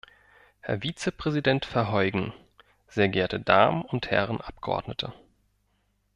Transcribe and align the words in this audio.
Herr 0.61 0.79
Vizepräsident 0.81 1.63
Verheugen, 1.63 2.33
sehr 2.87 3.07
geehrte 3.07 3.39
Damen 3.39 3.83
und 3.83 4.09
Herren 4.09 4.41
Abgeordnete! 4.41 5.13